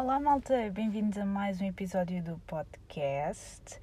Olá, 0.00 0.20
malta, 0.20 0.70
bem-vindos 0.70 1.18
a 1.18 1.24
mais 1.24 1.60
um 1.60 1.64
episódio 1.64 2.22
do 2.22 2.38
podcast. 2.46 3.80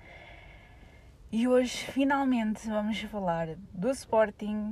E 1.29 1.45
hoje, 1.45 1.75
finalmente, 1.91 2.69
vamos 2.69 3.01
falar 3.01 3.49
do 3.73 3.89
Sporting 3.89 4.71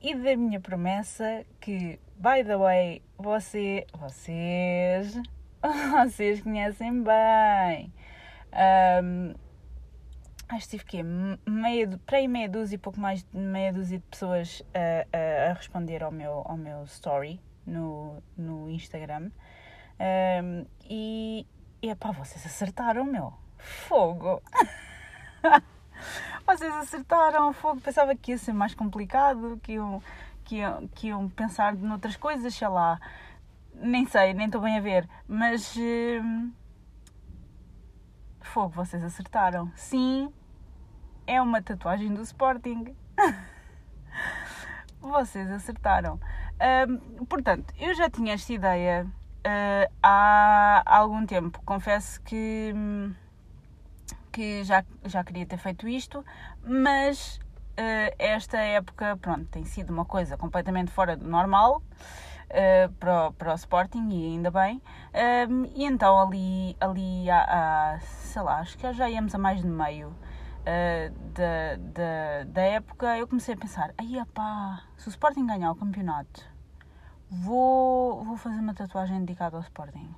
e 0.00 0.12
da 0.12 0.36
minha 0.36 0.58
promessa 0.58 1.46
que, 1.60 2.00
by 2.16 2.42
the 2.44 2.56
way, 2.56 3.00
você, 3.16 3.86
vocês, 3.96 5.14
vocês 6.04 6.40
conhecem 6.40 7.00
bem. 7.04 7.92
Um, 8.52 9.34
acho 10.48 10.64
que 10.68 10.70
tive 10.78 10.84
que 10.84 11.02
meia, 11.48 11.96
para 12.04 12.18
aí 12.18 12.26
meia 12.26 12.48
dúzia 12.48 12.76
pouco 12.76 12.98
mais 12.98 13.22
de 13.22 13.38
meia 13.38 13.72
dúzia 13.72 13.98
de 13.98 14.04
pessoas 14.06 14.64
a, 14.74 15.16
a, 15.16 15.50
a 15.50 15.52
responder 15.52 16.02
ao 16.02 16.10
meu, 16.10 16.42
ao 16.44 16.56
meu 16.56 16.82
story 16.82 17.40
no, 17.64 18.20
no 18.36 18.68
Instagram. 18.68 19.30
Um, 20.00 20.66
e, 20.88 21.46
e 21.82 21.90
epá, 21.90 22.10
vocês 22.10 22.44
acertaram, 22.44 23.04
meu. 23.04 23.32
Fogo! 23.58 24.42
vocês 26.46 26.74
acertaram, 26.74 27.52
fogo. 27.52 27.80
Pensava 27.80 28.14
que 28.14 28.32
ia 28.32 28.38
ser 28.38 28.52
mais 28.52 28.74
complicado, 28.74 29.58
que 29.62 29.72
iam, 29.72 30.02
que 30.44 30.56
iam, 30.56 30.88
que 30.88 31.08
iam 31.08 31.28
pensar 31.28 31.74
noutras 31.74 32.16
coisas, 32.16 32.54
sei 32.54 32.68
lá. 32.68 33.00
Nem 33.74 34.06
sei, 34.06 34.34
nem 34.34 34.46
estou 34.46 34.60
bem 34.60 34.78
a 34.78 34.80
ver. 34.80 35.08
Mas. 35.26 35.76
Um, 35.76 36.52
fogo, 38.40 38.70
vocês 38.70 39.02
acertaram. 39.02 39.72
Sim, 39.74 40.32
é 41.26 41.40
uma 41.40 41.62
tatuagem 41.62 42.12
do 42.12 42.22
Sporting. 42.22 42.94
vocês 45.00 45.50
acertaram. 45.50 46.20
Um, 46.88 47.24
portanto, 47.24 47.72
eu 47.78 47.94
já 47.94 48.08
tinha 48.08 48.34
esta 48.34 48.52
ideia 48.52 49.06
uh, 49.46 49.92
há 50.02 50.82
algum 50.84 51.26
tempo. 51.26 51.60
Confesso 51.64 52.20
que, 52.22 52.74
que 54.30 54.64
já, 54.64 54.84
já 55.04 55.22
queria 55.24 55.46
ter 55.46 55.58
feito 55.58 55.88
isto, 55.88 56.24
mas 56.64 57.36
uh, 57.78 58.14
esta 58.18 58.58
época, 58.58 59.16
pronto, 59.16 59.46
tem 59.46 59.64
sido 59.64 59.92
uma 59.92 60.04
coisa 60.04 60.36
completamente 60.36 60.90
fora 60.90 61.16
do 61.16 61.28
normal. 61.28 61.82
Uh, 62.50 62.92
para, 63.00 63.28
o, 63.28 63.32
para 63.32 63.52
o 63.52 63.54
Sporting 63.54 64.10
e 64.10 64.26
ainda 64.26 64.50
bem. 64.50 64.82
Um, 65.48 65.64
e 65.74 65.86
então 65.86 66.20
ali, 66.20 66.76
ali 66.78 67.30
há, 67.30 67.94
há, 67.94 68.00
sei 68.00 68.42
lá, 68.42 68.58
acho 68.58 68.76
que 68.76 68.92
já 68.92 69.08
íamos 69.08 69.34
a 69.34 69.38
mais 69.38 69.62
de 69.62 69.66
meio 69.66 70.14
uh, 70.62 71.14
da, 71.32 71.76
da, 71.78 72.44
da 72.46 72.62
época, 72.62 73.16
eu 73.16 73.26
comecei 73.26 73.54
a 73.54 73.56
pensar, 73.56 73.94
aí 73.96 74.22
pá, 74.34 74.82
se 74.96 75.08
o 75.08 75.10
Sporting 75.10 75.46
ganhar 75.46 75.70
o 75.70 75.74
campeonato, 75.74 76.51
vou, 77.32 78.22
vou 78.22 78.36
fazer 78.36 78.60
uma 78.60 78.74
tatuagem 78.74 79.20
dedicada 79.20 79.56
ao 79.56 79.62
Sporting. 79.62 80.14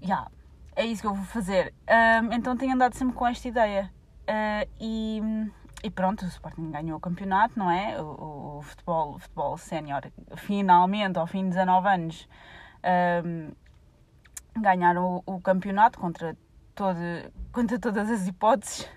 Já, 0.00 0.06
yeah, 0.06 0.30
é 0.76 0.86
isso 0.86 1.02
que 1.02 1.08
eu 1.08 1.14
vou 1.14 1.24
fazer. 1.24 1.74
Um, 1.88 2.32
então 2.32 2.56
tenho 2.56 2.74
andado 2.74 2.94
sempre 2.94 3.16
com 3.16 3.26
esta 3.26 3.48
ideia. 3.48 3.92
Uh, 4.28 4.70
e, 4.80 5.20
e 5.82 5.90
pronto, 5.90 6.24
o 6.24 6.28
Sporting 6.28 6.70
ganhou 6.70 6.98
o 6.98 7.00
campeonato, 7.00 7.58
não 7.58 7.68
é? 7.68 8.00
O, 8.00 8.58
o 8.58 8.62
futebol, 8.62 9.14
o 9.14 9.18
futebol 9.18 9.58
sénior, 9.58 10.02
finalmente, 10.36 11.18
ao 11.18 11.26
fim 11.26 11.44
de 11.44 11.50
19 11.50 11.88
anos, 11.88 12.28
um, 13.24 13.50
ganharam 14.60 15.22
o, 15.26 15.34
o, 15.34 15.40
campeonato 15.40 15.98
contra, 15.98 16.36
todo, 16.76 16.98
contra 17.50 17.78
todas 17.78 18.08
as 18.08 18.28
hipóteses. 18.28 18.88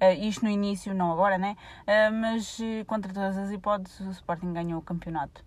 Uh, 0.00 0.20
isto 0.20 0.44
no 0.44 0.50
início, 0.50 0.94
não 0.94 1.12
agora, 1.12 1.38
né? 1.38 1.56
Uh, 1.82 2.12
mas 2.12 2.58
uh, 2.58 2.84
contra 2.86 3.12
todas 3.12 3.36
as 3.36 3.50
hipóteses, 3.50 4.00
o 4.00 4.10
Sporting 4.10 4.52
ganhou 4.52 4.78
o 4.78 4.82
campeonato. 4.82 5.44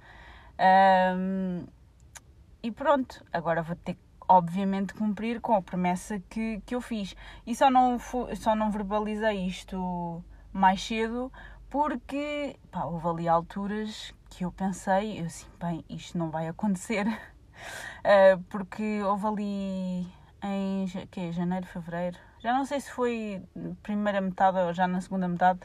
e 2.63 2.71
pronto, 2.71 3.23
agora 3.31 3.61
vou 3.61 3.75
ter 3.75 3.93
que, 3.95 4.01
obviamente, 4.27 4.93
cumprir 4.93 5.39
com 5.41 5.55
a 5.55 5.61
promessa 5.61 6.19
que, 6.29 6.61
que 6.65 6.75
eu 6.75 6.81
fiz. 6.81 7.15
E 7.45 7.55
só 7.55 7.69
não, 7.69 7.97
só 8.35 8.55
não 8.55 8.71
verbalizei 8.71 9.45
isto 9.45 10.23
mais 10.52 10.81
cedo 10.81 11.31
porque 11.69 12.55
pá, 12.71 12.85
houve 12.85 13.08
ali 13.08 13.27
alturas 13.27 14.14
que 14.30 14.45
eu 14.45 14.52
pensei, 14.52 15.19
eu 15.19 15.25
assim, 15.25 15.47
bem, 15.59 15.83
isto 15.89 16.17
não 16.17 16.30
vai 16.30 16.47
acontecer. 16.47 17.05
porque 18.49 19.02
houve 19.03 19.27
ali 19.27 20.08
em 20.41 20.87
que, 21.09 21.31
janeiro, 21.31 21.65
fevereiro, 21.65 22.17
já 22.45 22.54
não 22.54 22.64
sei 22.64 22.80
se 22.80 22.92
foi 22.92 23.42
primeira 23.82 24.22
metade 24.22 24.60
ou 24.60 24.72
já 24.72 24.88
na 24.88 25.02
segunda 25.02 25.28
metade, 25.28 25.60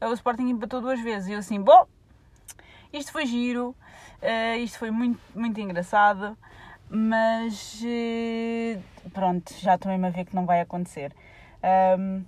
o 0.00 0.12
Sporting 0.14 0.48
empatou 0.48 0.80
duas 0.80 1.00
vezes. 1.00 1.28
E 1.28 1.32
eu 1.32 1.38
assim, 1.38 1.60
bom, 1.60 1.86
isto 2.92 3.12
foi 3.12 3.24
giro, 3.24 3.68
uh, 4.20 4.56
isto 4.58 4.80
foi 4.80 4.90
muito, 4.90 5.20
muito 5.32 5.60
engraçado, 5.60 6.36
mas 6.90 7.80
uh, 7.84 9.10
pronto, 9.10 9.54
já 9.60 9.76
estou 9.76 9.92
mesmo 9.92 10.06
a 10.06 10.10
ver 10.10 10.24
que 10.24 10.34
não 10.34 10.44
vai 10.44 10.60
acontecer. 10.60 11.14
Um, 11.96 12.24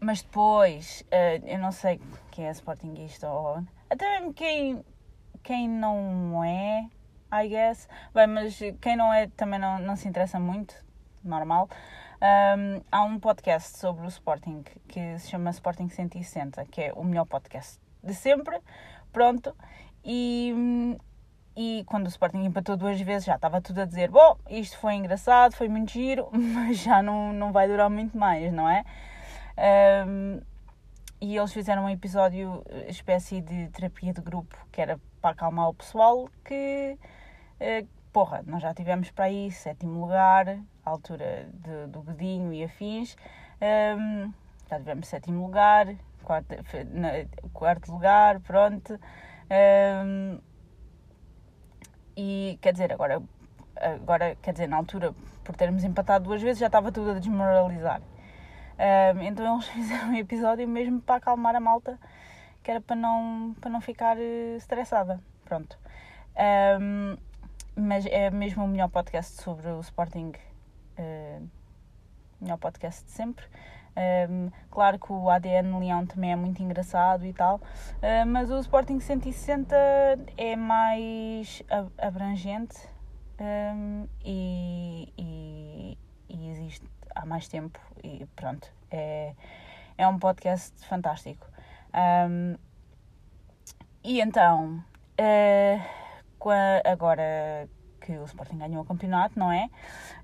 mas 0.00 0.22
depois, 0.22 1.04
eu 1.46 1.58
não 1.58 1.70
sei 1.70 2.00
quem 2.32 2.46
é 2.46 2.50
Sportingista 2.50 3.28
ou 3.28 3.62
até 3.88 4.18
mesmo 4.18 4.34
quem, 4.34 4.84
quem 5.42 5.68
não 5.68 6.42
é, 6.42 6.88
I 7.30 7.48
guess. 7.48 7.86
Bem, 8.12 8.26
mas 8.26 8.58
quem 8.80 8.96
não 8.96 9.12
é 9.12 9.28
também 9.36 9.60
não, 9.60 9.78
não 9.78 9.94
se 9.94 10.08
interessa 10.08 10.40
muito, 10.40 10.74
normal. 11.22 11.68
Um, 12.22 12.82
há 12.92 13.02
um 13.02 13.18
podcast 13.18 13.78
sobre 13.78 14.04
o 14.04 14.08
Sporting 14.08 14.62
que 14.86 15.18
se 15.18 15.30
chama 15.30 15.48
Sporting 15.50 15.88
160, 15.88 16.66
que 16.66 16.82
é 16.82 16.92
o 16.92 17.02
melhor 17.02 17.24
podcast 17.24 17.80
de 18.04 18.12
sempre. 18.12 18.60
Pronto. 19.10 19.56
E, 20.04 20.98
e 21.56 21.82
quando 21.86 22.04
o 22.04 22.08
Sporting 22.10 22.44
empatou 22.44 22.76
duas 22.76 23.00
vezes 23.00 23.24
já 23.24 23.36
estava 23.36 23.62
tudo 23.62 23.80
a 23.80 23.84
dizer: 23.86 24.10
Bom, 24.10 24.36
isto 24.50 24.76
foi 24.76 24.94
engraçado, 24.94 25.56
foi 25.56 25.68
muito 25.68 25.92
giro, 25.92 26.28
mas 26.36 26.78
já 26.78 27.02
não, 27.02 27.32
não 27.32 27.52
vai 27.52 27.66
durar 27.66 27.88
muito 27.88 28.18
mais, 28.18 28.52
não 28.52 28.68
é? 28.68 28.84
Um, 30.06 30.42
e 31.22 31.36
eles 31.36 31.52
fizeram 31.52 31.84
um 31.84 31.88
episódio, 31.88 32.62
espécie 32.86 33.40
de 33.40 33.68
terapia 33.68 34.12
de 34.12 34.20
grupo, 34.20 34.56
que 34.70 34.80
era 34.80 35.00
para 35.20 35.30
acalmar 35.30 35.68
o 35.68 35.74
pessoal, 35.74 36.28
que, 36.44 36.98
uh, 37.60 37.88
porra, 38.12 38.42
nós 38.46 38.62
já 38.62 38.72
tivemos 38.74 39.10
para 39.10 39.26
aí 39.26 39.50
sétimo 39.50 40.00
lugar, 40.00 40.58
altura 40.90 41.48
de, 41.52 41.86
do 41.88 42.02
Godinho 42.02 42.52
e 42.52 42.64
afins. 42.64 43.16
Um, 43.60 44.32
já 44.68 44.78
tivemos 44.78 45.08
sétimo 45.08 45.42
lugar, 45.42 45.94
quarto, 46.22 46.54
na, 46.92 47.08
quarto 47.52 47.92
lugar, 47.92 48.40
pronto. 48.40 48.98
Um, 49.50 50.38
e 52.16 52.58
quer 52.60 52.72
dizer, 52.72 52.92
agora, 52.92 53.22
agora, 53.76 54.36
quer 54.42 54.52
dizer, 54.52 54.68
na 54.68 54.76
altura, 54.76 55.14
por 55.44 55.56
termos 55.56 55.84
empatado 55.84 56.24
duas 56.24 56.42
vezes, 56.42 56.58
já 56.58 56.66
estava 56.66 56.92
tudo 56.92 57.10
a 57.10 57.14
desmoralizar. 57.14 58.00
Um, 58.80 59.22
então 59.22 59.54
eles 59.54 59.66
fizeram 59.68 60.10
um 60.10 60.14
episódio 60.14 60.68
mesmo 60.68 61.00
para 61.00 61.16
acalmar 61.16 61.54
a 61.56 61.60
malta, 61.60 61.98
que 62.62 62.70
era 62.70 62.80
para 62.80 62.96
não, 62.96 63.54
para 63.60 63.70
não 63.70 63.80
ficar 63.80 64.18
eh, 64.18 64.56
estressada. 64.56 65.20
Pronto. 65.44 65.78
Um, 66.80 67.16
mas 67.76 68.06
é 68.06 68.30
mesmo 68.30 68.64
o 68.64 68.68
melhor 68.68 68.88
podcast 68.88 69.40
sobre 69.42 69.68
o 69.68 69.80
Sporting 69.80 70.32
uh, 71.00 71.48
melhor 72.40 72.58
podcast 72.58 73.04
de 73.04 73.10
sempre. 73.10 73.44
Um, 73.96 74.00
ehm, 74.00 74.52
claro 74.70 74.98
que 74.98 75.12
o 75.12 75.28
ADN 75.28 75.78
Leão 75.78 76.06
também 76.06 76.32
é 76.32 76.36
muito 76.36 76.62
engraçado 76.62 77.26
e 77.26 77.32
tal, 77.32 77.56
uh, 77.56 78.26
mas 78.26 78.50
o 78.50 78.58
Sporting 78.58 79.00
160 79.00 79.74
é 80.36 80.54
mais 80.56 81.62
abrangente 81.98 82.76
um, 83.40 83.44
ehm, 83.44 84.08
e, 84.24 85.12
e, 85.18 85.98
e, 86.28 86.50
existe 86.50 86.86
há 87.14 87.26
mais 87.26 87.48
tempo 87.48 87.80
e 88.04 88.24
pronto, 88.36 88.72
é, 88.90 89.34
é 89.98 90.06
um 90.06 90.18
podcast 90.18 90.86
fantástico. 90.86 91.46
Um, 91.92 92.52
ehm, 92.52 92.56
e 94.02 94.20
então, 94.20 94.82
uh, 95.20 96.00
agora 96.84 97.68
que 98.00 98.12
o 98.12 98.24
Sporting 98.24 98.58
ganhou 98.58 98.82
o 98.82 98.84
campeonato, 98.84 99.38
não 99.38 99.52
é? 99.52 99.68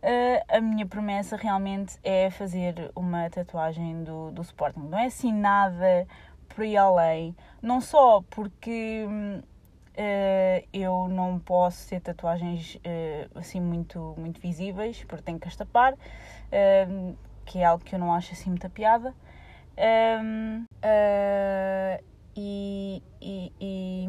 Uh, 0.02 0.56
a 0.56 0.60
minha 0.60 0.86
promessa 0.86 1.36
realmente 1.36 1.98
é 2.02 2.30
fazer 2.30 2.90
uma 2.94 3.28
tatuagem 3.30 4.02
do, 4.02 4.30
do 4.30 4.42
Sporting. 4.42 4.80
Não 4.80 4.98
é 4.98 5.06
assim 5.06 5.32
nada 5.32 6.06
por 6.48 6.62
aí 6.62 6.76
além. 6.76 7.36
Não 7.62 7.80
só 7.80 8.22
porque 8.30 9.06
uh, 9.06 10.68
eu 10.72 11.08
não 11.08 11.38
posso 11.38 11.88
ter 11.88 12.00
tatuagens 12.00 12.76
uh, 12.76 13.38
assim 13.38 13.60
muito, 13.60 14.14
muito 14.16 14.40
visíveis, 14.40 15.04
porque 15.04 15.22
tenho 15.22 15.38
que 15.38 15.48
as 15.48 15.56
tapar, 15.56 15.94
que 17.44 17.58
é 17.58 17.64
algo 17.64 17.84
que 17.84 17.94
eu 17.94 17.98
não 17.98 18.12
acho 18.12 18.32
assim 18.32 18.50
muita 18.50 18.68
piada. 18.68 19.14
e, 22.36 23.02
e, 23.20 23.52
e 23.60 24.08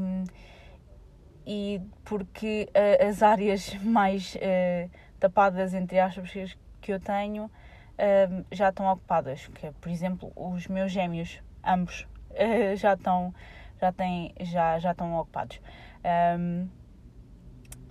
e 1.47 1.81
porque 2.03 2.69
uh, 2.75 3.07
as 3.07 3.23
áreas 3.23 3.73
mais 3.75 4.35
uh, 4.35 4.91
tapadas, 5.17 5.73
entre 5.73 5.97
aspas, 5.97 6.57
que 6.81 6.91
eu 6.91 6.99
tenho 6.99 7.45
uh, 7.45 8.45
já 8.51 8.67
estão 8.67 8.85
ocupadas. 8.91 9.47
Que 9.47 9.67
é, 9.67 9.71
por 9.79 9.89
exemplo, 9.89 10.29
os 10.35 10.67
meus 10.67 10.91
gêmeos, 10.91 11.41
ambos, 11.65 12.05
já 12.75 12.93
estão 12.93 13.33
já 13.79 13.91
têm, 13.93 14.33
já, 14.41 14.77
já 14.79 14.91
estão 14.91 15.15
ocupados. 15.15 15.61
Um, 16.37 16.67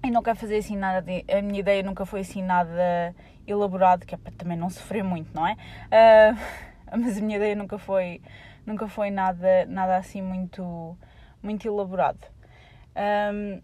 e 0.05 0.11
não 0.11 0.23
quero 0.23 0.37
fazer 0.37 0.59
assim 0.59 0.77
nada 0.77 1.01
de, 1.01 1.25
a 1.33 1.41
minha 1.41 1.61
ideia 1.61 1.83
nunca 1.83 2.05
foi 2.05 2.21
assim 2.21 2.43
nada 2.43 3.15
elaborado 3.47 4.07
que 4.07 4.15
é 4.15 4.19
para 4.19 4.33
também 4.33 4.57
não 4.57 4.71
sofrer 4.71 5.03
muito 5.03 5.35
não 5.35 5.45
é 5.47 5.55
uh, 5.55 6.39
mas 6.97 7.19
a 7.19 7.21
minha 7.21 7.37
ideia 7.37 7.57
nunca 7.57 7.77
foi 7.77 8.23
nunca 8.65 8.87
foi 8.87 9.11
nada 9.11 9.67
nada 9.67 9.97
assim 9.97 10.23
muito 10.23 10.97
muito 11.43 11.67
elaborado 11.67 12.21
um, 12.97 13.61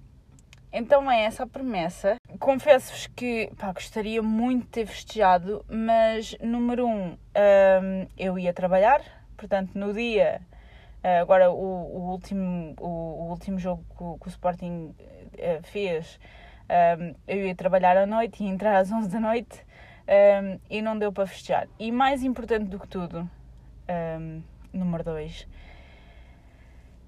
então 0.73 1.11
é 1.11 1.25
essa 1.25 1.43
a 1.43 1.47
promessa. 1.47 2.17
Confesso-vos 2.39 3.07
que 3.09 3.51
pá, 3.59 3.73
gostaria 3.73 4.23
muito 4.23 4.65
de 4.65 4.69
ter 4.69 4.87
festejado, 4.87 5.65
mas 5.69 6.37
número 6.41 6.87
um, 6.87 7.13
um 7.13 8.09
eu 8.17 8.39
ia 8.39 8.53
trabalhar, 8.55 9.03
portanto 9.37 9.75
no 9.75 9.93
dia, 9.93 10.41
eh, 11.03 11.19
agora 11.19 11.51
o, 11.51 11.57
o 11.57 12.11
último, 12.11 12.75
o, 12.81 12.87
o, 12.87 13.31
último 13.31 13.59
jogo 13.59 13.85
que 13.97 14.03
o, 14.03 14.19
que 14.19 14.29
o 14.29 14.31
Sporting 14.31 14.95
uh, 14.95 15.63
fez, 15.65 16.19
um, 16.99 17.15
eu 17.27 17.47
ia 17.47 17.55
trabalhar 17.55 17.97
à 17.97 18.07
noite, 18.07 18.45
ia 18.45 18.51
entrar 18.51 18.77
às 18.79 18.93
11 18.93 19.09
da 19.09 19.19
noite 19.19 19.67
um, 20.09 20.61
e 20.71 20.81
não 20.81 20.97
deu 20.97 21.13
para 21.13 21.27
festejar. 21.27 21.69
E 21.79 21.91
mais 21.91 22.23
importante 22.23 22.67
do 22.67 22.79
que 22.79 22.87
tudo, 22.87 23.29
um, 24.21 24.43
número 24.73 25.03
dois, 25.03 25.47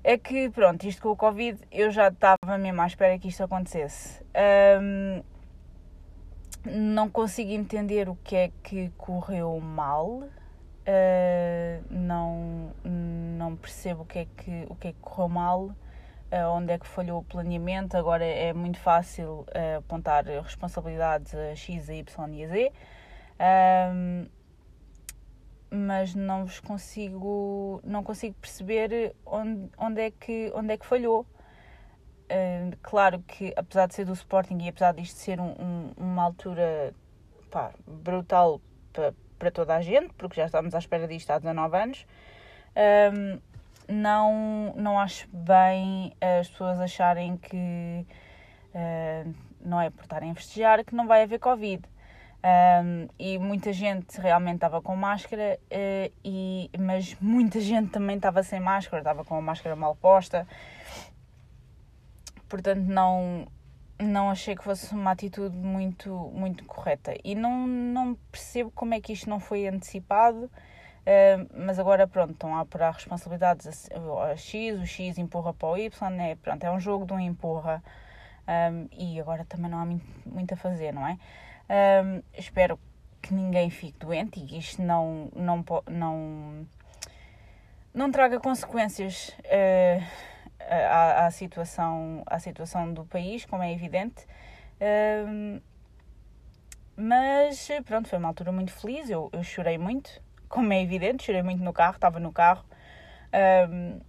é 0.05 0.19
que, 0.19 0.51
pronto, 0.51 0.87
isto 0.87 1.01
com 1.01 1.09
o 1.09 1.17
Covid, 1.17 1.59
eu 1.73 1.91
já 1.91 2.09
estava 2.09 2.59
mesmo 2.59 2.83
à 2.83 2.87
espera 2.87 3.19
que 3.19 3.29
isto 3.29 3.43
acontecesse. 3.43 4.23
Um, 4.81 5.23
não 6.67 7.09
consigo 7.09 7.51
entender 7.51 8.09
o 8.11 8.17
que 8.23 8.37
é 8.37 8.51
que 8.63 8.91
correu 8.99 9.59
mal. 9.61 10.23
Uh, 10.87 11.83
não, 11.89 12.71
não 12.85 13.57
percebo 13.57 14.03
o 14.03 14.05
que, 14.05 14.19
é 14.19 14.27
que, 14.37 14.67
o 14.69 14.75
que 14.75 14.89
é 14.89 14.93
que 14.93 14.99
correu 15.01 15.29
mal, 15.31 15.63
uh, 15.65 15.75
onde 16.53 16.73
é 16.73 16.79
que 16.79 16.87
falhou 16.87 17.21
o 17.21 17.25
planeamento. 17.25 17.97
Agora 17.97 18.25
é 18.25 18.53
muito 18.53 18.79
fácil 18.79 19.47
uh, 19.49 19.79
apontar 19.79 20.27
responsabilidades 20.27 21.35
a 21.35 21.55
X, 21.57 21.89
a 21.89 21.95
Y 21.95 22.35
e 22.35 22.45
a 22.45 22.49
Z. 22.49 22.73
Um, 23.41 24.27
mas 25.75 26.15
não 26.15 26.47
vos 26.47 26.61
consigo 26.61 27.81
não 27.85 28.03
consigo 28.03 28.35
perceber 28.41 29.15
onde, 29.27 29.71
onde 29.77 30.01
é 30.01 30.11
que 30.11 30.53
onde 30.55 30.73
é 30.73 30.79
que 30.79 30.87
falhou. 30.87 31.27
Uh, 32.25 32.75
claro 32.83 33.23
que 33.27 33.53
apesar 33.55 33.87
de 33.87 33.95
ser 33.95 34.07
do 34.07 34.15
Sporting 34.15 34.59
e 34.63 34.69
apesar 34.69 34.95
disto 34.95 35.17
ser 35.17 35.39
um, 35.39 35.55
um, 35.61 35.93
uma 35.99 36.23
altura 36.23 36.95
pá, 37.51 37.71
brutal 37.87 38.63
para, 38.95 39.15
para 39.39 39.51
toda 39.51 39.77
a 39.77 39.83
gente 39.83 40.15
porque 40.15 40.41
já 40.41 40.47
estamos 40.47 40.75
à 40.75 40.79
espera 40.79 41.07
disto 41.07 41.31
há 41.31 41.39
19 41.39 41.77
anos 41.77 42.07
um, 43.13 43.39
não 43.93 44.73
não 44.75 44.99
acho 44.99 45.29
bem 45.29 46.15
as 46.19 46.49
pessoas 46.49 46.81
acharem 46.81 47.37
que 47.37 48.07
uh, 48.75 49.35
não 49.61 49.79
é 49.79 49.91
por 49.91 50.05
estarem 50.05 50.31
a 50.31 50.35
festejar 50.35 50.83
que 50.83 50.95
não 50.95 51.07
vai 51.07 51.25
haver 51.25 51.39
Covid 51.39 51.87
um, 52.45 53.09
e 53.19 53.39
muita 53.39 53.73
gente 53.73 54.21
realmente 54.21 54.57
estava 54.57 54.83
com 54.83 54.95
máscara, 54.95 55.59
uh, 55.63 56.13
e, 56.23 56.71
mas 56.79 57.17
muita 57.19 57.59
gente 57.59 57.91
também 57.91 58.17
estava 58.17 58.43
sem 58.43 58.61
máscara, 58.61 58.99
estava 58.99 59.25
com 59.25 59.35
a 59.35 59.41
máscara 59.41 59.75
mal 59.75 59.97
posta. 59.97 60.47
Portanto, 62.47 62.83
não, 62.83 63.49
não 63.99 64.29
achei 64.29 64.55
que 64.55 64.63
fosse 64.63 64.95
uma 64.95 65.13
atitude 65.13 65.57
muito, 65.57 66.11
muito 66.35 66.65
correta. 66.67 67.15
E 67.25 67.35
não, 67.35 67.67
não 67.67 68.15
percebo 68.31 68.71
como 68.71 68.93
é 68.93 69.01
que 69.01 69.15
isto 69.15 69.31
não 69.31 69.41
foi 69.41 69.67
antecipado. 69.67 70.45
Uh, 70.45 71.49
mas 71.67 71.79
agora 71.79 72.07
pronto, 72.07 72.33
estão 72.33 72.57
a 72.57 72.61
apurar 72.61 72.93
responsabilidades 72.93 73.91
a, 73.91 74.33
a, 74.33 74.37
X, 74.37 74.81
o 74.81 74.87
X 74.87 75.19
empurra 75.19 75.53
para 75.53 75.69
o 75.69 75.77
Y, 75.77 76.11
né? 76.11 76.35
pronto, 76.37 76.65
é 76.65 76.71
um 76.71 76.81
jogo 76.81 77.05
de 77.05 77.13
um 77.13 77.21
empurra 77.21 77.83
um, 78.49 78.89
e 78.91 79.21
agora 79.21 79.45
também 79.45 79.71
não 79.71 79.79
há 79.81 79.85
muito, 79.85 80.07
muito 80.25 80.55
a 80.55 80.57
fazer, 80.57 80.95
não 80.95 81.07
é? 81.07 81.19
Um, 81.69 82.23
espero 82.37 82.79
que 83.23 83.33
ninguém 83.33 83.71
fique 83.71 83.99
doente 83.99 84.41
e 84.41 84.47
que 84.47 84.59
isto 84.59 84.83
não, 84.83 85.31
não, 85.35 85.65
não, 85.89 86.67
não 87.95 88.11
traga 88.11 88.39
consequências 88.39 89.31
uh, 89.47 90.05
à, 90.61 91.27
à, 91.27 91.31
situação, 91.31 92.23
à 92.27 92.39
situação 92.39 92.93
do 92.93 93.05
país, 93.05 93.45
como 93.47 93.63
é 93.63 93.73
evidente. 93.73 94.27
Um, 95.27 95.61
mas 96.97 97.69
pronto, 97.87 98.09
foi 98.09 98.19
uma 98.19 98.29
altura 98.29 98.53
muito 98.53 98.73
feliz, 98.73 99.09
eu, 99.09 99.31
eu 99.33 99.43
chorei 99.43 99.79
muito, 99.79 100.23
como 100.49 100.73
é 100.73 100.83
evidente, 100.83 101.25
chorei 101.25 101.43
muito 101.43 101.63
no 101.63 101.73
carro, 101.73 101.97
estava 101.97 102.21
no 102.21 102.33
carro, 102.33 102.65
um, 103.69 103.97
uh, 103.97 104.03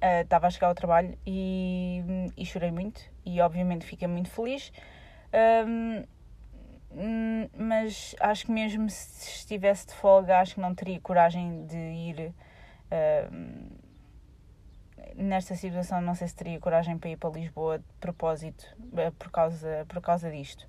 eh, 0.00 0.22
estava 0.22 0.48
a 0.48 0.50
chegar 0.50 0.68
ao 0.68 0.74
trabalho 0.74 1.16
e, 1.24 2.02
e, 2.36 2.44
chorei 2.44 2.72
muito 2.72 3.00
e 3.24 3.40
obviamente 3.40 3.86
fiquei 3.86 4.08
muito 4.08 4.30
feliz. 4.30 4.72
Um, 5.66 6.04
mas 7.56 8.14
acho 8.20 8.46
que 8.46 8.52
mesmo 8.52 8.88
se 8.90 9.28
estivesse 9.28 9.86
de 9.86 9.94
folga, 9.94 10.38
acho 10.38 10.54
que 10.54 10.60
não 10.60 10.74
teria 10.74 11.00
coragem 11.00 11.66
de 11.66 11.76
ir. 11.76 12.34
Uh, 12.90 13.82
nesta 15.16 15.54
situação, 15.54 16.00
não 16.00 16.14
sei 16.14 16.28
se 16.28 16.34
teria 16.34 16.58
coragem 16.58 16.98
para 16.98 17.10
ir 17.10 17.16
para 17.16 17.30
Lisboa 17.30 17.78
de 17.78 17.84
propósito 18.00 18.64
uh, 18.78 19.12
por, 19.12 19.30
causa, 19.30 19.84
por 19.88 20.00
causa 20.00 20.30
disto. 20.30 20.66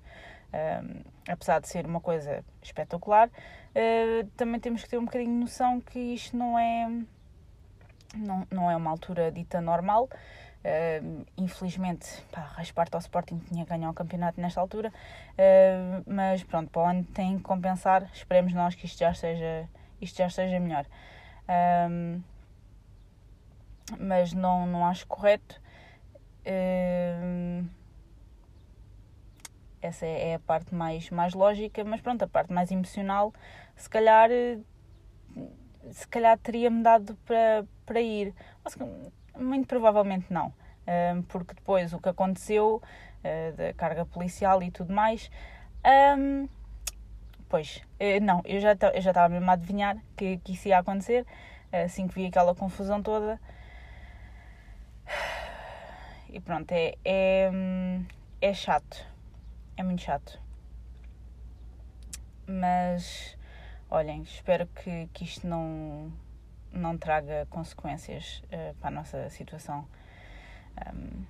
Uh, 0.52 1.04
apesar 1.28 1.60
de 1.60 1.68
ser 1.68 1.86
uma 1.86 2.00
coisa 2.00 2.44
espetacular, 2.62 3.28
uh, 3.28 4.26
também 4.36 4.60
temos 4.60 4.82
que 4.82 4.88
ter 4.88 4.98
um 4.98 5.04
bocadinho 5.04 5.32
de 5.32 5.40
noção 5.40 5.80
que 5.80 5.98
isto 5.98 6.36
não 6.36 6.58
é, 6.58 6.88
não, 8.16 8.46
não 8.50 8.70
é 8.70 8.76
uma 8.76 8.90
altura 8.90 9.32
dita 9.32 9.60
normal. 9.60 10.08
Uh, 10.64 11.26
infelizmente, 11.36 12.22
pá, 12.32 12.54
resparto 12.56 12.96
ao 12.96 13.00
Sporting 13.00 13.38
tinha 13.38 13.66
ganhado 13.66 13.92
o 13.92 13.94
campeonato 13.94 14.40
nesta 14.40 14.62
altura, 14.62 14.88
uh, 14.88 16.02
mas 16.06 16.42
pronto, 16.42 16.70
para 16.70 16.82
o 16.82 16.86
ano 16.86 17.04
tem 17.04 17.36
que 17.36 17.42
compensar. 17.42 18.08
Esperemos 18.14 18.54
nós 18.54 18.74
que 18.74 18.86
isto 18.86 18.98
já 18.98 19.12
seja, 19.12 19.68
isto 20.00 20.16
já 20.16 20.30
seja 20.30 20.58
melhor. 20.58 20.86
Mas 24.00 24.32
não, 24.32 24.66
não 24.66 24.86
acho 24.86 25.06
correto. 25.06 25.60
essa 29.82 30.06
é, 30.06 30.30
é 30.30 30.34
a 30.36 30.38
parte 30.38 30.74
mais, 30.74 31.10
mais 31.10 31.34
lógica, 31.34 31.84
mas 31.84 32.00
pronto, 32.00 32.22
a 32.22 32.26
parte 32.26 32.50
mais 32.50 32.70
emocional, 32.70 33.34
se 33.76 33.90
calhar, 33.90 34.30
se 35.90 36.08
calhar 36.08 36.38
teria-me 36.38 36.82
dado 36.82 37.14
para, 37.26 37.66
para 37.84 38.00
ir. 38.00 38.34
Muito 39.36 39.66
provavelmente 39.66 40.32
não, 40.32 40.52
porque 41.28 41.54
depois 41.54 41.92
o 41.92 41.98
que 41.98 42.08
aconteceu, 42.08 42.80
ah, 43.24 43.52
da 43.56 43.72
carga 43.72 44.04
policial 44.06 44.62
e 44.62 44.70
tudo 44.70 44.92
mais, 44.92 45.30
pois, 47.48 47.82
eh, 47.98 48.20
não, 48.20 48.42
eu 48.44 48.60
já 48.60 48.72
estava 48.72 49.28
mesmo 49.28 49.50
a 49.50 49.54
adivinhar 49.54 49.96
que, 50.16 50.38
que 50.38 50.52
isso 50.52 50.68
ia 50.68 50.78
acontecer, 50.78 51.26
assim 51.72 52.06
que 52.06 52.14
vi 52.14 52.26
aquela 52.26 52.54
confusão 52.54 53.02
toda. 53.02 53.40
E 56.34 56.40
pronto, 56.40 56.72
é, 56.72 56.96
é, 57.04 57.50
é 58.40 58.52
chato, 58.52 59.06
é 59.76 59.84
muito 59.84 60.02
chato. 60.02 60.40
Mas, 62.44 63.38
olhem, 63.88 64.22
espero 64.22 64.66
que, 64.66 65.08
que 65.12 65.22
isto 65.22 65.46
não, 65.46 66.12
não 66.74 66.98
traga 66.98 67.46
consequências 67.50 68.42
uh, 68.46 68.74
para 68.80 68.88
a 68.88 68.90
nossa 68.90 69.30
situação 69.30 69.86
um, 70.96 71.24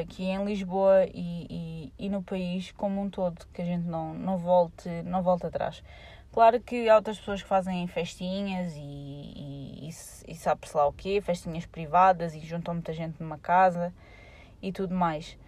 aqui 0.00 0.24
em 0.24 0.44
Lisboa 0.44 1.04
e, 1.06 1.46
e, 1.48 1.92
e, 1.98 2.08
no 2.08 2.22
país 2.22 2.72
como 2.72 3.00
um 3.00 3.10
todo, 3.10 3.46
que 3.52 3.62
a 3.62 3.64
gente 3.64 3.86
não, 3.86 4.14
não, 4.14 4.36
volte, 4.36 4.88
não 5.04 5.22
volte 5.22 5.46
atrás. 5.46 5.82
Claro 6.32 6.60
que 6.60 6.88
há 6.88 6.96
outras 6.96 7.18
pessoas 7.18 7.42
que 7.42 7.48
fazem 7.48 7.86
festinhas 7.86 8.74
e, 8.76 8.80
e, 8.80 9.88
e, 10.28 10.34
sabe-se 10.34 10.76
lá 10.76 10.86
o 10.86 10.92
quê, 10.92 11.20
festinhas 11.20 11.66
privadas 11.66 12.34
e 12.34 12.40
juntam 12.40 12.74
muita 12.74 12.92
gente 12.92 13.20
numa 13.20 13.38
casa 13.38 13.92
e 14.60 14.72
tudo 14.72 14.94
mais. 14.94 15.38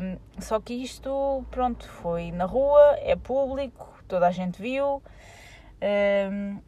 Um, 0.00 0.40
só 0.40 0.60
que 0.60 0.74
isto, 0.74 1.44
pronto, 1.50 1.88
foi 1.88 2.30
na 2.30 2.44
rua, 2.44 2.96
é 3.00 3.16
público, 3.16 4.02
toda 4.08 4.26
a 4.26 4.30
gente 4.30 4.60
viu. 4.60 5.02
Um, 5.82 6.58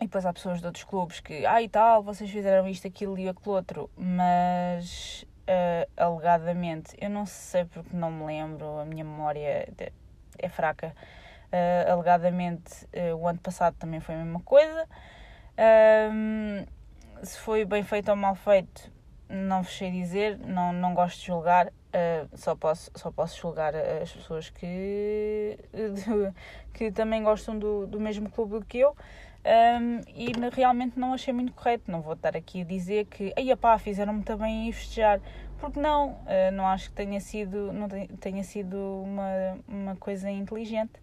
e 0.00 0.04
depois 0.04 0.26
há 0.26 0.32
pessoas 0.32 0.60
de 0.60 0.66
outros 0.66 0.84
clubes 0.84 1.20
que, 1.20 1.46
ah 1.46 1.62
e 1.62 1.68
tal, 1.68 2.02
vocês 2.02 2.30
fizeram 2.30 2.68
isto, 2.68 2.86
aquilo 2.86 3.18
e 3.18 3.28
aquilo 3.28 3.54
outro, 3.54 3.90
mas 3.96 5.24
uh, 5.48 5.90
alegadamente, 5.96 6.94
eu 7.00 7.08
não 7.08 7.24
sei 7.24 7.64
porque 7.64 7.96
não 7.96 8.10
me 8.10 8.26
lembro, 8.26 8.78
a 8.78 8.84
minha 8.84 9.04
memória 9.04 9.68
é 10.38 10.48
fraca. 10.48 10.94
Uh, 11.46 11.92
alegadamente, 11.92 12.84
uh, 12.86 13.16
o 13.16 13.26
ano 13.26 13.38
passado 13.38 13.76
também 13.78 14.00
foi 14.00 14.14
a 14.14 14.18
mesma 14.18 14.40
coisa. 14.40 14.86
Uh, 15.56 16.66
se 17.22 17.38
foi 17.38 17.64
bem 17.64 17.82
feito 17.82 18.10
ou 18.10 18.16
mal 18.16 18.34
feito, 18.34 18.92
não 19.28 19.62
vos 19.62 19.76
sei 19.76 19.90
dizer, 19.90 20.38
não, 20.38 20.72
não 20.72 20.94
gosto 20.94 21.20
de 21.20 21.26
julgar, 21.26 21.72
só, 22.34 22.54
posso, 22.54 22.90
só 22.94 23.10
posso 23.10 23.40
julgar 23.40 23.74
as 23.74 24.12
pessoas 24.12 24.50
que, 24.50 25.58
que 26.74 26.92
também 26.92 27.22
gostam 27.22 27.58
do, 27.58 27.86
do 27.86 27.98
mesmo 27.98 28.30
clube 28.30 28.62
que 28.66 28.78
eu. 28.78 28.94
Um, 29.46 30.00
e 30.12 30.32
realmente 30.52 30.98
não 30.98 31.14
achei 31.14 31.32
muito 31.32 31.52
correto. 31.52 31.90
Não 31.90 32.02
vou 32.02 32.14
estar 32.14 32.36
aqui 32.36 32.62
a 32.62 32.64
dizer 32.64 33.06
que, 33.06 33.32
aí 33.36 33.54
pá, 33.54 33.78
fizeram 33.78 34.12
muito 34.12 34.36
bem 34.36 34.68
em 34.68 34.72
festejar. 34.72 35.20
porque 35.60 35.78
não? 35.78 36.10
Uh, 36.10 36.50
não 36.52 36.66
acho 36.66 36.90
que 36.90 36.96
tenha 36.96 37.20
sido, 37.20 37.72
não 37.72 37.88
tenha 37.88 38.42
sido 38.42 38.76
uma, 38.76 39.58
uma 39.68 39.96
coisa 39.96 40.28
inteligente. 40.28 41.00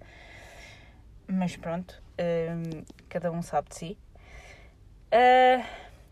Mas 1.25 1.55
pronto, 1.55 2.01
uh, 2.19 2.85
cada 3.07 3.31
um 3.31 3.41
sabe 3.41 3.69
de 3.69 3.75
si. 3.75 3.97
Uh, 5.07 5.63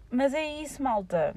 mas 0.10 0.34
é 0.34 0.46
isso, 0.62 0.82
malta. 0.82 1.36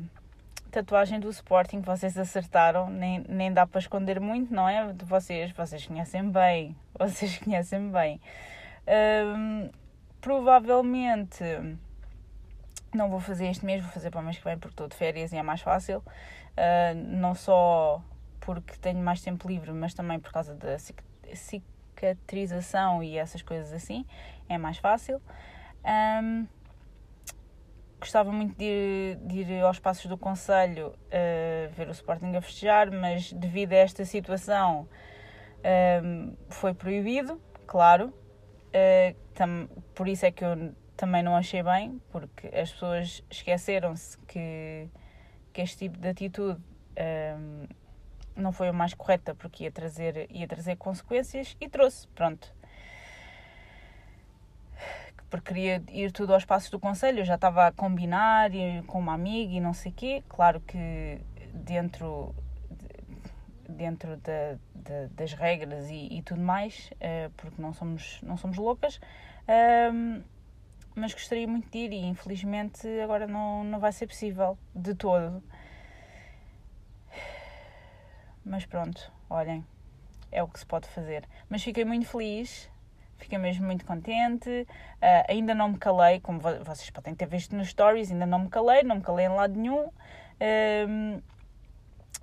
Tatuagem 0.70 1.18
do 1.18 1.28
Sporting 1.30 1.80
vocês 1.80 2.16
acertaram, 2.16 2.88
nem, 2.88 3.24
nem 3.28 3.52
dá 3.52 3.66
para 3.66 3.80
esconder 3.80 4.20
muito, 4.20 4.52
não 4.54 4.68
é? 4.68 4.92
De 4.92 5.04
vocês, 5.04 5.50
vocês 5.52 5.86
conhecem 5.86 6.30
bem. 6.30 6.76
Vocês 6.96 7.38
conhecem 7.38 7.90
bem. 7.90 8.20
Uh, 8.86 9.68
provavelmente 10.24 11.44
não 12.94 13.10
vou 13.10 13.20
fazer 13.20 13.48
este 13.48 13.62
mês, 13.62 13.82
vou 13.82 13.92
fazer 13.92 14.10
para 14.10 14.20
o 14.22 14.24
mês 14.24 14.38
que 14.38 14.44
vem 14.44 14.56
porque 14.56 14.72
estou 14.72 14.88
de 14.88 14.96
férias 14.96 15.34
e 15.34 15.36
é 15.36 15.42
mais 15.42 15.60
fácil. 15.60 15.98
Uh, 15.98 16.94
não 16.94 17.34
só 17.34 18.02
porque 18.40 18.74
tenho 18.78 19.00
mais 19.00 19.20
tempo 19.20 19.46
livre, 19.46 19.70
mas 19.72 19.92
também 19.92 20.18
por 20.18 20.32
causa 20.32 20.54
da 20.54 20.78
cicatrização 21.34 23.02
e 23.02 23.18
essas 23.18 23.42
coisas 23.42 23.70
assim, 23.70 24.06
é 24.48 24.56
mais 24.56 24.78
fácil. 24.78 25.20
Um, 25.84 26.46
gostava 28.00 28.32
muito 28.32 28.56
de 28.56 28.64
ir, 28.64 29.16
de 29.16 29.40
ir, 29.40 29.60
aos 29.62 29.78
passos 29.78 30.06
do 30.06 30.16
Conselho 30.16 30.88
uh, 30.88 31.70
ver 31.74 31.88
o 31.88 31.92
Sporting 31.92 32.34
a 32.34 32.40
festejar, 32.40 32.90
mas 32.90 33.30
devido 33.30 33.74
a 33.74 33.76
esta 33.76 34.06
situação 34.06 34.88
um, 36.02 36.34
foi 36.48 36.72
proibido, 36.72 37.38
claro. 37.66 38.23
Uh, 38.74 39.14
tam, 39.34 39.68
por 39.94 40.08
isso 40.08 40.26
é 40.26 40.32
que 40.32 40.44
eu 40.44 40.74
também 40.96 41.22
não 41.22 41.36
achei 41.36 41.62
bem, 41.62 42.00
porque 42.10 42.48
as 42.48 42.72
pessoas 42.72 43.22
esqueceram-se 43.30 44.18
que, 44.26 44.88
que 45.52 45.62
este 45.62 45.78
tipo 45.78 45.98
de 45.98 46.08
atitude 46.08 46.60
um, 47.38 47.66
não 48.36 48.52
foi 48.52 48.68
a 48.68 48.72
mais 48.72 48.94
correta, 48.94 49.34
porque 49.34 49.64
ia 49.64 49.70
trazer, 49.70 50.28
ia 50.30 50.46
trazer 50.48 50.76
consequências 50.76 51.56
e 51.60 51.68
trouxe, 51.68 52.08
pronto. 52.08 52.52
Porque 55.30 55.52
queria 55.52 55.82
ir 55.90 56.12
tudo 56.12 56.34
aos 56.34 56.44
passos 56.44 56.70
do 56.70 56.78
conselho, 56.78 57.20
eu 57.20 57.24
já 57.24 57.34
estava 57.34 57.66
a 57.66 57.72
combinar 57.72 58.50
com 58.86 58.98
uma 58.98 59.14
amiga 59.14 59.52
e 59.52 59.60
não 59.60 59.72
sei 59.72 59.90
o 59.90 59.94
quê. 59.94 60.24
Claro 60.28 60.60
que 60.60 61.20
dentro, 61.52 62.34
dentro 63.73 64.16
de, 64.16 64.59
de, 64.75 65.09
das 65.14 65.33
regras 65.33 65.88
e, 65.90 66.18
e, 66.18 66.23
tudo 66.23 66.40
mais, 66.40 66.90
uh, 66.94 67.30
porque 67.37 67.61
não 67.61 67.73
somos, 67.73 68.21
não 68.23 68.37
somos 68.37 68.56
loucas. 68.56 69.00
Um, 69.92 70.23
mas 70.94 71.12
gostaria 71.12 71.47
muito 71.47 71.68
de 71.71 71.78
ir 71.78 71.92
e 71.92 72.06
infelizmente 72.06 72.87
agora 73.00 73.26
não, 73.26 73.64
não 73.64 73.80
vai 73.80 73.92
ser 73.92 74.06
possível 74.06 74.56
de 74.75 74.94
todo. 74.94 75.42
Mas 78.44 78.64
pronto, 78.64 79.11
olhem, 79.28 79.64
é 80.30 80.42
o 80.42 80.49
que 80.49 80.59
se 80.59 80.66
pode 80.66 80.87
fazer. 80.88 81.26
Mas 81.49 81.62
fiquei 81.62 81.85
muito 81.85 82.06
feliz, 82.06 82.71
fiquei 83.16 83.38
mesmo 83.38 83.64
muito 83.66 83.85
contente. 83.85 84.49
Uh, 84.49 85.25
ainda 85.28 85.54
não 85.54 85.71
me 85.71 85.78
calei, 85.78 86.21
como 86.21 86.38
vocês 86.40 86.90
podem 86.90 87.14
ter 87.14 87.26
visto 87.26 87.56
nos 87.56 87.68
stories, 87.68 88.12
ainda 88.12 88.26
não 88.26 88.40
me 88.40 88.49
calei, 88.49 88.83
não 88.83 88.97
me 88.97 89.02
calei 89.02 89.26
em 89.26 89.30
lado 89.30 89.59
nenhum. 89.59 89.90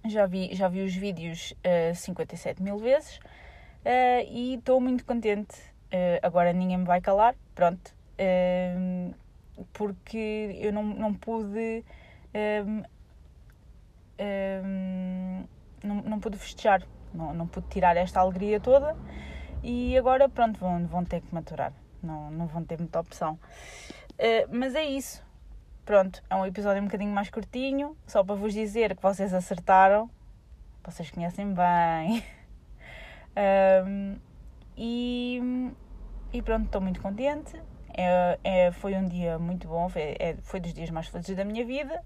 Uh, 0.03 0.10
já, 0.10 0.25
vi, 0.25 0.53
já 0.53 0.67
vi 0.67 0.84
os 0.84 0.96
vídeos 0.96 1.51
uh, 1.65 1.91
ah, 1.91 1.96
57 1.96 2.62
mil 2.62 2.77
vezes 2.77 3.17
uh, 3.17 4.27
e 4.29 4.55
estou 4.55 4.79
muito 4.79 5.05
contente. 5.05 5.55
agora 6.22 6.53
ninguém 6.53 6.77
me 6.77 6.86
vai 6.86 7.01
calar, 7.01 7.36
pronto 7.53 7.93
porque 9.74 10.58
eu 10.62 10.72
não, 10.72 10.84
não 10.84 11.13
pude. 11.13 11.84
não, 15.84 15.96
não 16.03 16.20
pude 16.20 16.38
festejar, 16.38 16.84
não, 17.13 17.34
não 17.34 17.48
pude 17.48 17.67
tirar 17.67 17.98
esta 17.98 18.20
alegria 18.20 18.60
toda 18.60 18.96
e 19.63 19.96
agora, 19.98 20.27
pronto, 20.27 20.60
vão, 20.60 20.86
vão 20.88 21.05
ter 21.05 21.22
que 21.22 21.34
maturar, 21.34 21.72
não, 22.01 22.31
não 22.31 22.48
vão 22.48 22.63
ter 22.63 22.79
muita 22.79 23.00
opção. 23.00 23.38
Uh, 24.13 24.48
mas 24.51 24.74
é 24.75 24.84
isso, 24.84 25.24
pronto, 25.86 26.24
é 26.30 26.36
um 26.36 26.46
episódio 26.46 26.82
um 26.82 26.86
bocadinho 26.86 27.12
mais 27.12 27.30
curtinho, 27.30 27.98
só 28.08 28.24
para 28.24 28.36
vos 28.36 28.54
dizer 28.54 28.96
que 28.96 29.02
vocês 29.02 29.34
acertaram, 29.34 30.10
vocês 30.84 31.10
conhecem 31.12 31.54
bem. 31.54 32.24
um, 33.86 34.16
e, 34.78 35.72
e 36.34 36.42
pronto, 36.42 36.66
estou 36.66 36.82
muito 36.82 37.02
contente. 37.02 37.62
É, 37.94 38.40
é, 38.44 38.72
foi 38.72 38.96
um 38.96 39.08
dia 39.08 39.38
muito 39.38 39.68
bom, 39.68 39.90
foi, 39.90 40.16
é, 40.18 40.38
foi 40.44 40.60
dos 40.60 40.74
dias 40.74 40.90
mais 40.90 41.08
felizes 41.08 41.36
da 41.36 41.44
minha 41.44 41.66
vida. 41.66 42.02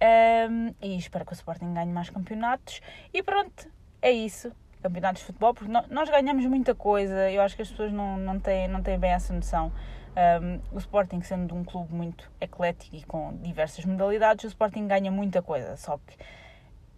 Um, 0.00 0.74
e 0.80 0.96
espero 0.96 1.24
que 1.24 1.32
o 1.32 1.34
Sporting 1.34 1.72
ganhe 1.72 1.92
mais 1.92 2.10
campeonatos. 2.10 2.80
E 3.12 3.22
pronto, 3.22 3.68
é 4.00 4.10
isso. 4.10 4.52
Campeonatos 4.82 5.20
de 5.22 5.26
futebol, 5.26 5.54
porque 5.54 5.72
nós 5.90 6.08
ganhamos 6.08 6.44
muita 6.46 6.74
coisa. 6.74 7.30
Eu 7.30 7.42
acho 7.42 7.56
que 7.56 7.62
as 7.62 7.70
pessoas 7.70 7.92
não, 7.92 8.16
não, 8.16 8.38
têm, 8.38 8.68
não 8.68 8.82
têm 8.82 8.98
bem 8.98 9.10
essa 9.10 9.32
noção. 9.32 9.72
Um, 10.16 10.60
o 10.74 10.78
Sporting, 10.78 11.20
sendo 11.20 11.54
um 11.54 11.62
clube 11.62 11.92
muito 11.92 12.30
eclético 12.40 12.96
e 12.96 13.02
com 13.04 13.36
diversas 13.36 13.84
modalidades, 13.84 14.44
o 14.44 14.48
Sporting 14.48 14.86
ganha 14.86 15.10
muita 15.10 15.42
coisa. 15.42 15.76
Só 15.76 15.98
que 15.98 16.16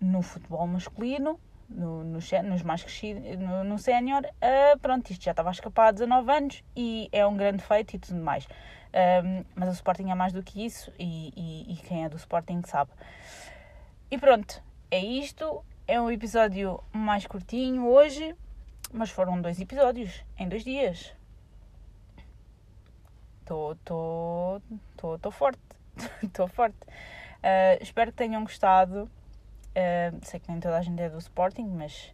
no 0.00 0.22
futebol 0.22 0.66
masculino 0.66 1.38
no, 1.68 2.02
no, 2.04 2.18
nos 2.18 2.62
mais 2.62 2.82
crescidos, 2.82 3.22
no, 3.38 3.64
no 3.64 3.78
sénior, 3.78 4.24
uh, 4.24 4.78
pronto, 4.78 5.10
isto 5.10 5.24
já 5.24 5.32
estava 5.32 5.50
a 5.50 5.52
escapar 5.52 5.88
há 5.88 5.92
19 5.92 6.30
anos 6.32 6.64
e 6.74 7.08
é 7.12 7.26
um 7.26 7.36
grande 7.36 7.62
feito 7.62 7.94
e 7.94 7.98
tudo 7.98 8.20
mais. 8.20 8.46
Um, 8.88 9.44
mas 9.54 9.68
o 9.68 9.72
Sporting 9.72 10.10
é 10.10 10.14
mais 10.14 10.32
do 10.32 10.42
que 10.42 10.64
isso 10.64 10.90
e, 10.98 11.32
e, 11.36 11.72
e, 11.74 11.76
quem 11.76 12.04
é 12.04 12.08
do 12.08 12.16
Sporting 12.16 12.62
sabe. 12.64 12.90
E 14.10 14.16
pronto, 14.16 14.62
é 14.90 14.98
isto. 14.98 15.62
É 15.86 16.00
um 16.00 16.10
episódio 16.10 16.82
mais 16.92 17.26
curtinho 17.26 17.86
hoje, 17.86 18.34
mas 18.92 19.10
foram 19.10 19.40
dois 19.40 19.60
episódios 19.60 20.24
em 20.38 20.48
dois 20.48 20.64
dias. 20.64 21.14
Estou 23.48 25.32
forte. 25.32 25.60
Estou 26.22 26.48
forte. 26.48 26.76
Uh, 27.38 27.82
espero 27.82 28.10
que 28.10 28.18
tenham 28.18 28.42
gostado. 28.42 29.10
Uh, 29.70 30.18
sei 30.22 30.38
que 30.40 30.50
nem 30.50 30.60
toda 30.60 30.76
a 30.76 30.82
gente 30.82 31.00
é 31.00 31.08
do 31.08 31.18
Sporting, 31.18 31.66
mas 31.66 32.12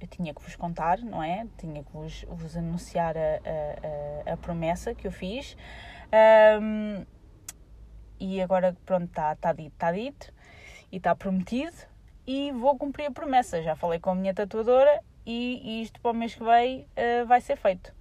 eu 0.00 0.06
tinha 0.06 0.32
que 0.32 0.42
vos 0.42 0.56
contar, 0.56 0.98
não 1.00 1.22
é? 1.22 1.46
Tinha 1.58 1.82
que 1.82 1.92
vos, 1.92 2.24
vos 2.28 2.56
anunciar 2.56 3.16
a, 3.16 4.30
a, 4.30 4.32
a, 4.32 4.36
promessa 4.36 4.94
que 4.94 5.06
eu 5.06 5.12
fiz. 5.12 5.56
Um, 6.60 7.04
e 8.18 8.40
agora, 8.40 8.76
pronto, 8.86 9.06
está 9.06 9.34
tá 9.34 9.52
dito, 9.52 9.72
está 9.72 9.92
dito 9.92 10.32
e 10.90 10.96
está 10.96 11.14
prometido. 11.14 11.76
E 12.26 12.52
vou 12.52 12.78
cumprir 12.78 13.06
a 13.06 13.10
promessa. 13.10 13.62
Já 13.62 13.76
falei 13.76 13.98
com 13.98 14.10
a 14.10 14.14
minha 14.14 14.32
tatuadora 14.32 15.02
e, 15.26 15.60
e 15.62 15.82
isto 15.82 16.00
para 16.00 16.10
o 16.10 16.14
mês 16.14 16.34
que 16.34 16.42
vem 16.42 16.82
uh, 16.82 17.26
vai 17.26 17.40
ser 17.40 17.56
feito. 17.56 17.92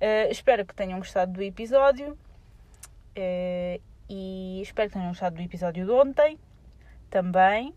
Uh, 0.00 0.30
espero 0.30 0.64
que 0.66 0.74
tenham 0.74 0.98
gostado 0.98 1.32
do 1.32 1.42
episódio. 1.42 2.18
Uh, 3.16 3.80
e 4.08 4.60
espero 4.62 4.88
que 4.88 4.94
tenham 4.94 5.08
gostado 5.08 5.36
do 5.36 5.42
episódio 5.42 5.84
de 5.84 5.90
ontem 5.90 6.38
também. 7.10 7.74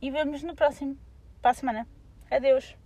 E 0.00 0.10
vemos 0.10 0.42
no 0.42 0.54
próximo, 0.54 0.96
para 1.40 1.52
a 1.52 1.54
semana. 1.54 1.86
Adeus! 2.30 2.81